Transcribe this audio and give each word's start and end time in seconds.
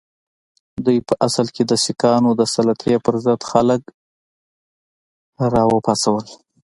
دوی 0.85 0.97
په 1.07 1.13
اصل 1.27 1.47
کې 1.55 1.63
د 1.65 1.73
سیکهانو 1.85 2.31
د 2.39 2.41
سلطې 2.53 2.93
پر 3.05 3.15
ضد 3.25 3.41
خلک 3.51 3.81
را 5.53 5.63
وپاڅول. 5.71 6.25